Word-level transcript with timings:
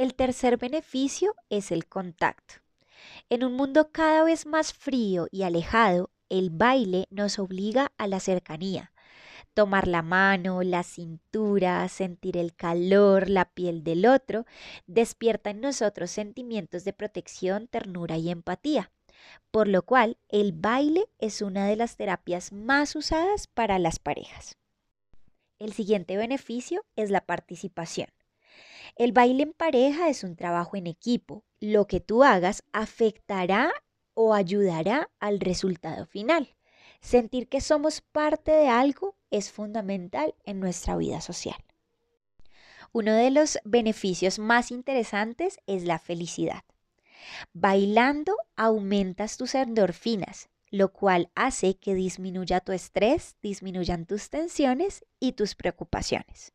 El 0.00 0.14
tercer 0.14 0.56
beneficio 0.56 1.34
es 1.50 1.70
el 1.70 1.86
contacto. 1.86 2.54
En 3.28 3.44
un 3.44 3.52
mundo 3.52 3.90
cada 3.92 4.24
vez 4.24 4.46
más 4.46 4.72
frío 4.72 5.28
y 5.30 5.42
alejado, 5.42 6.08
el 6.30 6.48
baile 6.48 7.04
nos 7.10 7.38
obliga 7.38 7.92
a 7.98 8.06
la 8.06 8.18
cercanía. 8.18 8.94
Tomar 9.52 9.86
la 9.86 10.00
mano, 10.00 10.62
la 10.62 10.84
cintura, 10.84 11.86
sentir 11.88 12.38
el 12.38 12.54
calor, 12.54 13.28
la 13.28 13.44
piel 13.44 13.84
del 13.84 14.06
otro, 14.06 14.46
despierta 14.86 15.50
en 15.50 15.60
nosotros 15.60 16.10
sentimientos 16.10 16.84
de 16.84 16.94
protección, 16.94 17.66
ternura 17.66 18.16
y 18.16 18.30
empatía, 18.30 18.90
por 19.50 19.68
lo 19.68 19.82
cual 19.82 20.16
el 20.30 20.52
baile 20.52 21.10
es 21.18 21.42
una 21.42 21.66
de 21.66 21.76
las 21.76 21.98
terapias 21.98 22.52
más 22.52 22.96
usadas 22.96 23.48
para 23.48 23.78
las 23.78 23.98
parejas. 23.98 24.56
El 25.58 25.74
siguiente 25.74 26.16
beneficio 26.16 26.86
es 26.96 27.10
la 27.10 27.20
participación. 27.20 28.08
El 28.96 29.12
baile 29.12 29.42
en 29.44 29.52
pareja 29.52 30.08
es 30.08 30.24
un 30.24 30.36
trabajo 30.36 30.76
en 30.76 30.86
equipo. 30.86 31.44
Lo 31.60 31.86
que 31.86 32.00
tú 32.00 32.24
hagas 32.24 32.62
afectará 32.72 33.72
o 34.14 34.34
ayudará 34.34 35.10
al 35.20 35.40
resultado 35.40 36.06
final. 36.06 36.54
Sentir 37.00 37.48
que 37.48 37.60
somos 37.60 38.00
parte 38.00 38.50
de 38.50 38.68
algo 38.68 39.16
es 39.30 39.50
fundamental 39.50 40.34
en 40.44 40.60
nuestra 40.60 40.96
vida 40.96 41.20
social. 41.20 41.56
Uno 42.92 43.14
de 43.14 43.30
los 43.30 43.58
beneficios 43.64 44.38
más 44.38 44.70
interesantes 44.70 45.58
es 45.66 45.84
la 45.84 45.98
felicidad. 45.98 46.62
Bailando 47.52 48.36
aumentas 48.56 49.36
tus 49.36 49.54
endorfinas, 49.54 50.48
lo 50.70 50.92
cual 50.92 51.30
hace 51.34 51.76
que 51.76 51.94
disminuya 51.94 52.60
tu 52.60 52.72
estrés, 52.72 53.36
disminuyan 53.42 54.06
tus 54.06 54.28
tensiones 54.30 55.04
y 55.18 55.32
tus 55.32 55.54
preocupaciones. 55.54 56.52